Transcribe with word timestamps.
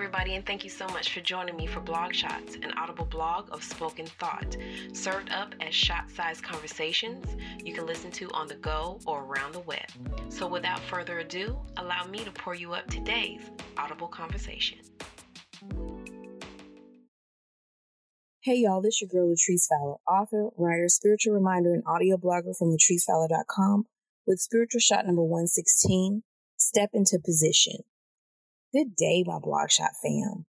everybody, 0.00 0.34
and 0.34 0.46
thank 0.46 0.64
you 0.64 0.70
so 0.70 0.86
much 0.88 1.12
for 1.12 1.20
joining 1.20 1.54
me 1.56 1.66
for 1.66 1.80
Blog 1.80 2.14
Shots, 2.14 2.54
an 2.62 2.72
audible 2.78 3.04
blog 3.04 3.50
of 3.52 3.62
spoken 3.62 4.06
thought, 4.06 4.56
served 4.94 5.30
up 5.30 5.54
as 5.60 5.74
shot 5.74 6.10
sized 6.10 6.42
conversations 6.42 7.36
you 7.62 7.74
can 7.74 7.84
listen 7.84 8.10
to 8.12 8.30
on 8.30 8.46
the 8.46 8.54
go 8.54 8.98
or 9.04 9.24
around 9.24 9.52
the 9.52 9.60
web. 9.60 9.84
So, 10.30 10.46
without 10.46 10.80
further 10.80 11.18
ado, 11.18 11.58
allow 11.76 12.06
me 12.06 12.24
to 12.24 12.30
pour 12.30 12.54
you 12.54 12.72
up 12.72 12.86
today's 12.86 13.42
audible 13.76 14.08
conversation. 14.08 14.78
Hey 18.40 18.56
y'all, 18.56 18.80
this 18.80 19.02
your 19.02 19.08
girl 19.08 19.28
Latrice 19.28 19.66
Fowler, 19.68 19.96
author, 20.08 20.48
writer, 20.56 20.88
spiritual 20.88 21.34
reminder, 21.34 21.74
and 21.74 21.82
audio 21.86 22.16
blogger 22.16 22.56
from 22.56 22.70
LatriceFowler.com 22.70 23.84
with 24.26 24.40
spiritual 24.40 24.80
shot 24.80 25.04
number 25.04 25.22
116, 25.22 26.22
Step 26.56 26.88
into 26.94 27.18
Position. 27.22 27.82
Good 28.72 28.94
day, 28.94 29.24
my 29.26 29.40
Blogshot 29.40 29.98
fam. 30.00 30.46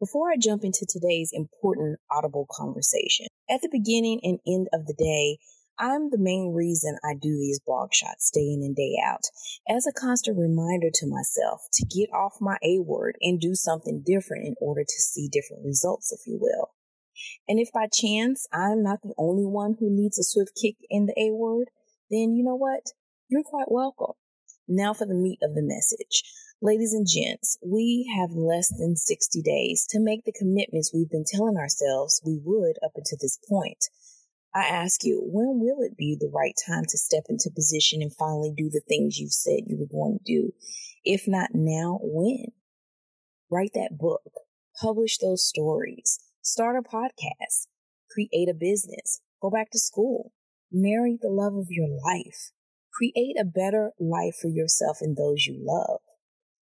Before 0.00 0.30
I 0.30 0.38
jump 0.40 0.64
into 0.64 0.86
today's 0.88 1.28
important 1.30 1.98
audible 2.10 2.46
conversation, 2.50 3.26
at 3.50 3.60
the 3.60 3.68
beginning 3.70 4.18
and 4.22 4.38
end 4.46 4.68
of 4.72 4.86
the 4.86 4.94
day, 4.94 5.36
I'm 5.78 6.08
the 6.08 6.16
main 6.16 6.54
reason 6.54 6.96
I 7.04 7.12
do 7.12 7.36
these 7.36 7.60
blog 7.60 7.92
shots 7.92 8.30
day 8.32 8.48
in 8.48 8.62
and 8.62 8.74
day 8.74 8.96
out 9.04 9.24
as 9.68 9.86
a 9.86 9.92
constant 9.92 10.38
reminder 10.38 10.88
to 10.90 11.06
myself 11.06 11.66
to 11.74 11.84
get 11.84 12.08
off 12.14 12.36
my 12.40 12.56
A 12.62 12.78
word 12.78 13.16
and 13.20 13.38
do 13.38 13.54
something 13.54 14.02
different 14.06 14.46
in 14.46 14.54
order 14.62 14.82
to 14.82 15.02
see 15.02 15.28
different 15.28 15.62
results, 15.62 16.12
if 16.12 16.26
you 16.26 16.38
will. 16.40 16.70
And 17.46 17.60
if 17.60 17.68
by 17.74 17.88
chance 17.92 18.46
I'm 18.54 18.82
not 18.82 19.02
the 19.02 19.12
only 19.18 19.44
one 19.44 19.76
who 19.78 19.94
needs 19.94 20.18
a 20.18 20.24
swift 20.24 20.52
kick 20.58 20.76
in 20.88 21.04
the 21.04 21.20
A 21.20 21.34
word, 21.34 21.68
then 22.10 22.32
you 22.34 22.42
know 22.42 22.56
what? 22.56 22.80
You're 23.28 23.44
quite 23.44 23.70
welcome. 23.70 24.14
Now 24.72 24.94
for 24.94 25.04
the 25.04 25.14
meat 25.14 25.40
of 25.42 25.56
the 25.56 25.64
message. 25.64 26.22
Ladies 26.62 26.92
and 26.92 27.04
gents, 27.04 27.58
we 27.60 28.08
have 28.16 28.30
less 28.30 28.68
than 28.68 28.94
60 28.94 29.42
days 29.42 29.84
to 29.90 29.98
make 29.98 30.24
the 30.24 30.32
commitments 30.32 30.94
we've 30.94 31.10
been 31.10 31.24
telling 31.26 31.56
ourselves 31.56 32.22
we 32.24 32.38
would 32.44 32.76
up 32.84 32.92
until 32.94 33.18
this 33.20 33.36
point. 33.48 33.86
I 34.54 34.68
ask 34.68 35.02
you, 35.02 35.22
when 35.24 35.58
will 35.58 35.82
it 35.82 35.96
be 35.96 36.16
the 36.16 36.30
right 36.32 36.54
time 36.68 36.84
to 36.88 36.98
step 36.98 37.24
into 37.28 37.50
position 37.52 38.00
and 38.00 38.14
finally 38.14 38.52
do 38.56 38.70
the 38.70 38.82
things 38.86 39.18
you've 39.18 39.32
said 39.32 39.66
you 39.66 39.76
were 39.76 39.90
going 39.90 40.18
to 40.18 40.32
do? 40.32 40.52
If 41.04 41.24
not 41.26 41.50
now, 41.52 41.98
when? 42.00 42.52
Write 43.50 43.72
that 43.74 43.98
book, 43.98 44.22
publish 44.80 45.18
those 45.18 45.44
stories, 45.44 46.20
start 46.42 46.76
a 46.76 46.88
podcast, 46.88 47.66
create 48.08 48.48
a 48.48 48.54
business, 48.54 49.20
go 49.42 49.50
back 49.50 49.72
to 49.72 49.80
school, 49.80 50.30
marry 50.70 51.18
the 51.20 51.28
love 51.28 51.56
of 51.56 51.66
your 51.70 51.88
life, 51.88 52.52
create 52.92 53.36
a 53.38 53.44
better 53.44 53.92
life 53.98 54.36
for 54.40 54.48
yourself 54.48 54.98
and 55.00 55.16
those 55.16 55.46
you 55.46 55.56
love. 55.60 56.00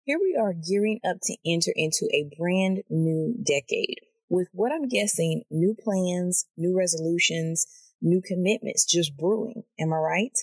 Here 0.04 0.20
we 0.20 0.38
are 0.40 0.54
gearing 0.54 1.00
up 1.08 1.18
to 1.24 1.38
enter 1.46 1.72
into 1.76 2.08
a 2.14 2.30
brand 2.38 2.84
new 2.90 3.36
decade 3.44 4.00
with 4.30 4.48
what 4.54 4.72
I'm 4.72 4.88
guessing 4.88 5.44
new 5.52 5.76
plans, 5.78 6.46
new 6.58 6.76
resolutions, 6.78 7.66
new 8.02 8.22
commitments 8.22 8.86
just 8.86 9.16
brewing. 9.18 9.64
Am 9.80 9.94
I 9.94 9.98
right? 9.98 10.38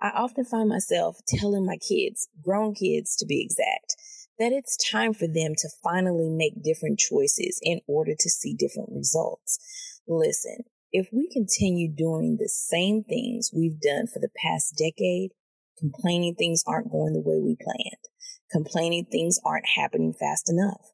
I 0.00 0.10
often 0.10 0.44
find 0.44 0.68
myself 0.68 1.18
telling 1.26 1.64
my 1.64 1.76
kids, 1.76 2.28
grown 2.42 2.74
kids 2.74 3.16
to 3.16 3.26
be 3.26 3.42
exact, 3.42 3.96
that 4.38 4.52
it's 4.52 4.76
time 4.90 5.14
for 5.14 5.26
them 5.26 5.54
to 5.56 5.68
finally 5.82 6.28
make 6.28 6.62
different 6.62 6.98
choices 6.98 7.58
in 7.62 7.80
order 7.88 8.14
to 8.18 8.30
see 8.30 8.54
different 8.54 8.90
results. 8.92 9.58
Listen, 10.06 10.64
if 10.92 11.08
we 11.12 11.28
continue 11.32 11.90
doing 11.90 12.36
the 12.38 12.48
same 12.48 13.04
things 13.04 13.50
we've 13.52 13.80
done 13.80 14.06
for 14.06 14.18
the 14.18 14.30
past 14.36 14.74
decade, 14.76 15.32
complaining 15.78 16.34
things 16.34 16.64
aren't 16.66 16.90
going 16.90 17.12
the 17.12 17.20
way 17.20 17.38
we 17.38 17.56
planned, 17.60 18.04
complaining 18.50 19.04
things 19.04 19.38
aren't 19.44 19.66
happening 19.76 20.14
fast 20.14 20.50
enough, 20.50 20.90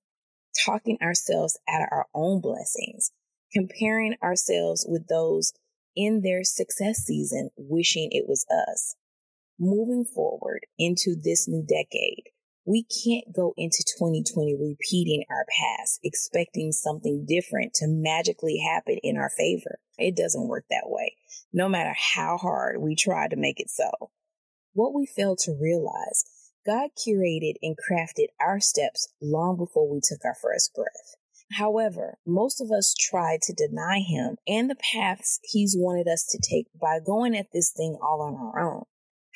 talking 0.64 0.98
ourselves 1.02 1.58
out 1.68 1.82
of 1.82 1.88
our 1.90 2.06
own 2.14 2.40
blessings, 2.40 3.12
comparing 3.52 4.16
ourselves 4.22 4.84
with 4.88 5.06
those 5.08 5.52
in 5.96 6.22
their 6.22 6.42
success 6.42 6.98
season, 6.98 7.50
wishing 7.56 8.08
it 8.10 8.24
was 8.28 8.44
us. 8.50 8.96
Moving 9.60 10.04
forward 10.04 10.66
into 10.76 11.14
this 11.14 11.46
new 11.46 11.62
decade, 11.62 12.24
we 12.66 12.84
can't 12.84 13.34
go 13.34 13.52
into 13.56 13.84
2020 13.98 14.56
repeating 14.58 15.24
our 15.30 15.44
past, 15.58 16.00
expecting 16.02 16.72
something 16.72 17.26
different 17.28 17.74
to 17.74 17.86
magically 17.86 18.58
happen 18.58 18.98
in 19.02 19.16
our 19.16 19.28
favor. 19.28 19.78
It 19.98 20.16
doesn't 20.16 20.48
work 20.48 20.64
that 20.70 20.86
way, 20.86 21.16
no 21.52 21.68
matter 21.68 21.94
how 22.14 22.38
hard 22.38 22.80
we 22.80 22.96
try 22.96 23.28
to 23.28 23.36
make 23.36 23.60
it 23.60 23.68
so. 23.68 24.10
What 24.72 24.94
we 24.94 25.06
fail 25.06 25.36
to 25.36 25.56
realize 25.60 26.24
God 26.66 26.90
curated 26.96 27.54
and 27.62 27.76
crafted 27.76 28.28
our 28.40 28.60
steps 28.60 29.08
long 29.20 29.58
before 29.58 29.88
we 29.88 30.00
took 30.02 30.24
our 30.24 30.36
first 30.40 30.74
breath. 30.74 31.16
However, 31.58 32.16
most 32.26 32.62
of 32.62 32.70
us 32.70 32.94
try 32.98 33.38
to 33.42 33.52
deny 33.52 33.98
him 33.98 34.36
and 34.48 34.70
the 34.70 34.76
paths 34.76 35.38
he's 35.42 35.76
wanted 35.76 36.08
us 36.08 36.26
to 36.30 36.38
take 36.38 36.66
by 36.80 36.98
going 37.04 37.36
at 37.36 37.52
this 37.52 37.70
thing 37.70 37.98
all 38.02 38.22
on 38.22 38.34
our 38.34 38.74
own. 38.74 38.84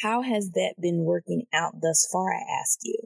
How 0.00 0.22
has 0.22 0.52
that 0.52 0.76
been 0.80 1.04
working 1.04 1.44
out 1.52 1.80
thus 1.82 2.08
far, 2.10 2.32
I 2.32 2.40
ask 2.60 2.78
you? 2.82 2.96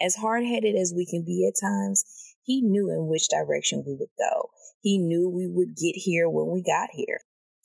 As 0.00 0.16
hard 0.16 0.44
headed 0.44 0.76
as 0.76 0.92
we 0.94 1.06
can 1.06 1.24
be 1.24 1.46
at 1.48 1.60
times, 1.60 2.04
he 2.42 2.60
knew 2.60 2.90
in 2.90 3.06
which 3.06 3.28
direction 3.28 3.84
we 3.86 3.94
would 3.94 4.14
go. 4.18 4.50
He 4.80 4.98
knew 4.98 5.28
we 5.28 5.46
would 5.48 5.76
get 5.76 5.94
here 5.96 6.28
when 6.28 6.52
we 6.52 6.62
got 6.62 6.90
here. 6.92 7.20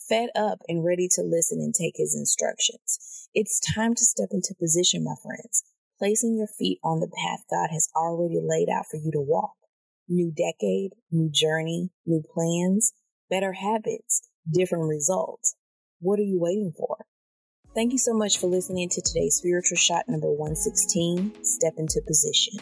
Fed 0.08 0.30
up 0.36 0.60
and 0.68 0.84
ready 0.84 1.08
to 1.12 1.22
listen 1.22 1.60
and 1.60 1.74
take 1.74 1.96
his 1.98 2.16
instructions. 2.16 3.28
It's 3.34 3.60
time 3.60 3.94
to 3.94 4.06
step 4.06 4.30
into 4.32 4.56
position, 4.60 5.04
my 5.04 5.16
friends 5.22 5.64
placing 6.00 6.38
your 6.38 6.48
feet 6.48 6.80
on 6.84 7.02
the 7.02 7.12
path 7.14 7.44
God 7.52 7.70
has 7.72 7.90
already 7.96 8.40
laid 8.42 8.70
out 8.70 8.86
for 8.90 8.98
you 8.98 9.12
to 9.12 9.22
walk. 9.22 9.54
New 10.08 10.32
decade, 10.32 10.94
new 11.12 11.30
journey, 11.30 11.92
new 12.06 12.24
plans, 12.34 12.94
better 13.30 13.54
habits, 13.54 14.22
different 14.52 14.86
results. 14.86 15.56
What 16.00 16.18
are 16.18 16.24
you 16.24 16.40
waiting 16.40 16.72
for? 16.76 17.06
Thank 17.76 17.92
you 17.92 18.00
so 18.00 18.14
much 18.14 18.40
for 18.40 18.48
listening 18.48 18.90
to 18.90 19.02
today's 19.02 19.36
spiritual 19.36 19.78
shot 19.78 20.10
number 20.10 20.28
116 20.28 21.44
Step 21.44 21.74
into 21.78 22.02
Position. 22.06 22.60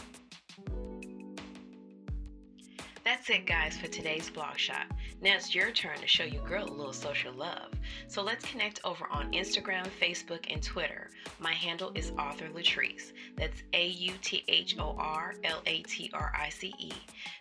That's 3.05 3.29
it, 3.29 3.45
guys, 3.45 3.77
for 3.77 3.87
today's 3.87 4.29
blog 4.29 4.57
shot. 4.57 4.85
Now 5.21 5.35
it's 5.35 5.55
your 5.55 5.71
turn 5.71 5.97
to 5.99 6.07
show 6.07 6.25
your 6.25 6.45
girl 6.45 6.65
a 6.65 6.73
little 6.73 6.91
social 6.91 7.33
love. 7.33 7.71
So 8.09 8.21
let's 8.21 8.45
connect 8.45 8.81
over 8.83 9.07
on 9.09 9.31
Instagram, 9.31 9.87
Facebook, 9.99 10.45
and 10.49 10.61
Twitter. 10.61 11.09
My 11.39 11.53
handle 11.53 11.93
is 11.95 12.11
Author 12.19 12.49
Latrice. 12.49 13.13
That's 13.37 13.63
A 13.71 13.87
U 13.87 14.11
T 14.21 14.43
H 14.49 14.75
O 14.77 14.93
R 14.99 15.35
L 15.45 15.61
A 15.65 15.83
T 15.83 16.11
R 16.13 16.33
I 16.37 16.49
C 16.49 16.73
E. 16.77 16.91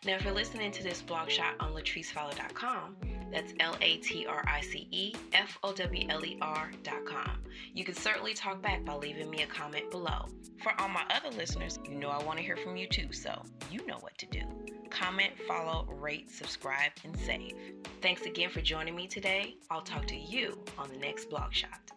Now, 0.05 0.15
if 0.15 0.25
you're 0.25 0.33
listening 0.33 0.71
to 0.71 0.85
this 0.85 1.03
blog 1.03 1.31
shot 1.31 1.55
on 1.59 1.73
latricefowler.com, 1.73 2.97
that's 3.33 3.53
L 3.61 3.77
A 3.81 3.97
T 3.99 4.27
R 4.27 4.45
I 4.47 4.61
C 4.61 4.89
E 4.91 5.15
F 5.33 5.59
O 5.63 5.73
W 5.73 6.07
L 6.09 6.25
E 6.25 6.39
R.com. 6.41 7.39
You 7.75 7.85
can 7.85 7.95
certainly 7.95 8.35
talk 8.35 8.63
back 8.63 8.85
by 8.85 8.95
leaving 8.95 9.31
me 9.31 9.43
a 9.43 9.47
comment 9.47 9.91
below. 9.91 10.27
For 10.63 10.73
all 10.81 10.89
my 10.89 11.05
other 11.11 11.37
listeners, 11.37 11.79
you 11.85 11.95
know 11.95 12.09
I 12.09 12.23
want 12.25 12.39
to 12.39 12.45
hear 12.45 12.57
from 12.57 12.77
you 12.77 12.87
too, 12.87 13.13
so 13.13 13.43
you 13.71 13.87
know 13.87 13.99
what 14.01 14.17
to 14.19 14.27
do 14.27 14.43
comment, 14.91 15.33
follow, 15.47 15.87
rate, 16.01 16.31
subscribe, 16.31 16.93
and 17.05 17.17
save. 17.19 17.55
Thanks 18.01 18.23
again 18.23 18.51
for 18.51 18.61
joining 18.61 18.95
me 18.95 19.07
today. 19.07 19.57
I'll 19.71 19.83
talk 19.83 20.07
to 20.07 20.17
you 20.17 20.59
on 20.79 20.89
the 20.89 20.97
next 20.97 21.29
blog 21.29 21.53
shot. 21.53 21.96